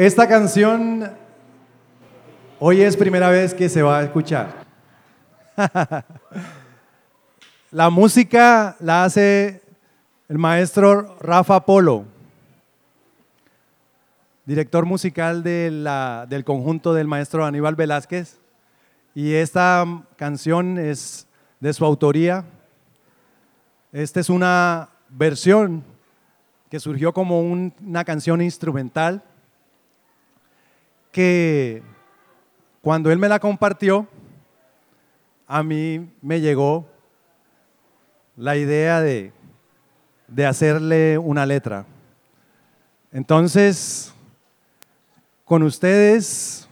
[0.00, 1.10] Esta canción
[2.60, 4.64] hoy es primera vez que se va a escuchar.
[7.72, 9.60] la música la hace
[10.28, 12.04] el maestro Rafa Polo,
[14.46, 18.38] director musical del conjunto del maestro Aníbal Velázquez.
[19.16, 19.84] Y esta
[20.14, 21.26] canción es
[21.58, 22.44] de su autoría.
[23.90, 25.82] Esta es una versión
[26.70, 29.24] que surgió como una canción instrumental
[31.18, 31.82] que
[32.80, 34.06] cuando él me la compartió,
[35.48, 36.88] a mí me llegó
[38.36, 39.32] la idea de,
[40.28, 41.86] de hacerle una letra.
[43.10, 44.14] Entonces,
[45.44, 46.68] con ustedes,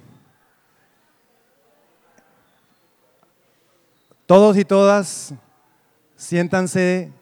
[4.27, 5.35] todos y todas,
[6.15, 7.13] siéntanse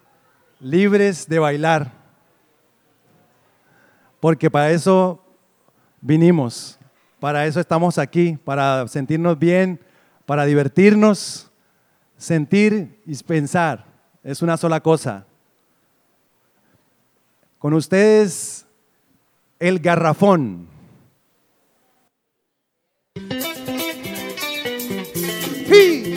[0.61, 1.91] libres de bailar,
[4.20, 5.25] porque para eso
[6.02, 6.78] vinimos,
[7.24, 9.80] para eso estamos aquí, para sentirnos bien,
[10.27, 11.50] para divertirnos,
[12.19, 13.86] sentir y pensar.
[14.22, 15.25] Es una sola cosa.
[17.58, 18.66] Con ustedes,
[19.58, 20.69] el garrafón.
[25.66, 26.14] Sí.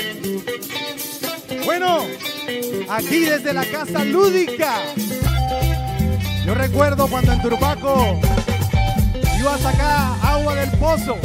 [1.63, 1.99] Bueno,
[2.89, 4.73] aquí desde la casa lúdica.
[6.45, 8.19] Yo recuerdo cuando en Turbaco
[9.47, 11.17] iba a sacar agua del pozo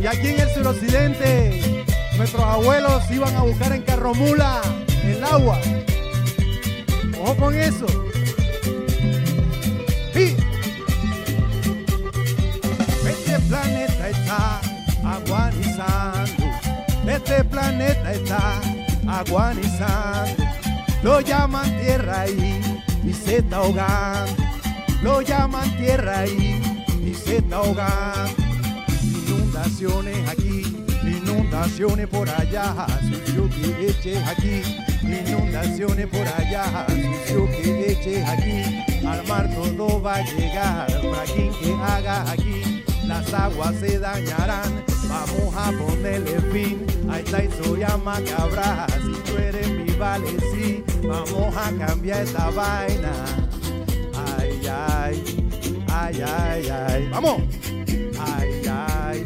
[0.00, 1.84] y aquí en el suroccidente
[2.16, 4.62] nuestros abuelos iban a buscar en carromula
[5.04, 5.58] el agua.
[7.20, 7.86] Ojo con eso.
[13.04, 14.60] Este planeta está
[15.04, 16.44] aguanizando.
[17.06, 18.60] Este planeta está
[19.06, 20.44] aguanizando.
[21.02, 22.60] Lo llaman tierra ahí
[23.04, 24.42] y se está ahogando.
[25.02, 26.61] Lo llaman tierra ahí
[27.12, 28.42] y se está ahogando.
[29.02, 34.62] Inundaciones aquí, inundaciones por allá, sucio que eches aquí,
[35.02, 41.52] inundaciones por allá, sucio que eches aquí al mar todo va a llegar, para quien
[41.54, 48.86] que haga aquí, las aguas se dañarán, vamos a ponerle fin a esta historia macabra,
[49.02, 53.12] si tú eres mi vale, sí, vamos a cambiar esta vaina,
[54.38, 55.41] ay, ay,
[55.92, 57.42] ay, ay, ay, vamos,
[58.18, 59.24] ay, ay,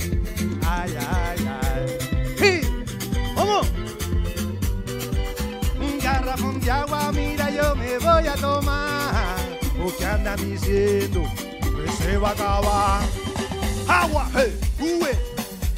[0.66, 1.87] ay, ay, ay,
[2.38, 2.60] sí,
[3.34, 3.66] vamos,
[5.78, 9.06] un garrafón de agua, mira, yo me voy a tomar.
[9.99, 11.22] Que andan diciendo
[11.62, 13.03] que se va a acabar.
[13.87, 15.12] Agua, hey, sube,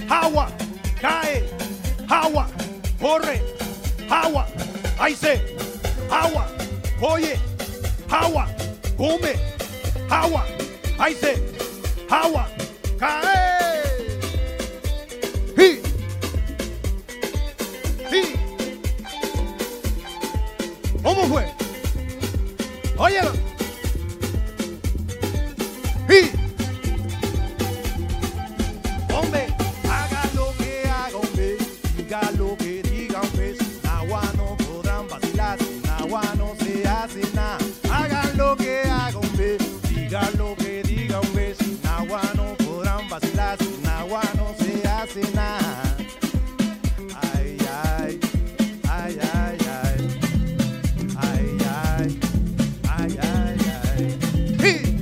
[0.09, 0.49] agua,
[0.99, 1.45] cae,
[2.09, 2.49] agua,
[2.99, 3.43] corre,
[4.09, 4.47] agua,
[4.99, 5.55] ahí se,
[6.11, 6.49] agua,
[7.03, 7.39] oye,
[8.11, 8.49] agua,
[8.97, 9.35] come,
[10.09, 10.47] agua,
[11.15, 11.43] se,
[12.11, 12.49] agua,
[12.99, 14.19] cae.
[15.57, 15.81] Sí.
[18.11, 18.35] Sí.
[21.03, 21.47] ¿Cómo fue?
[22.97, 23.48] Óyelo.
[54.61, 54.98] He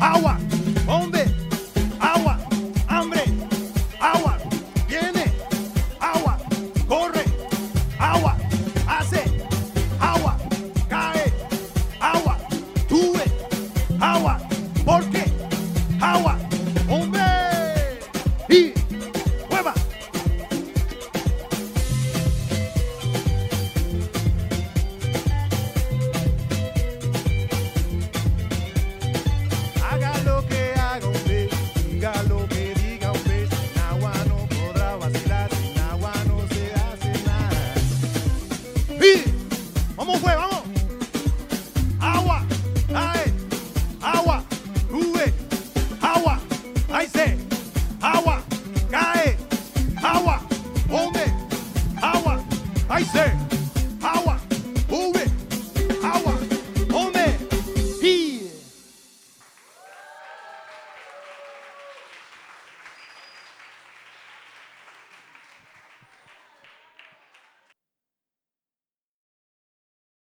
[0.00, 0.49] Agua.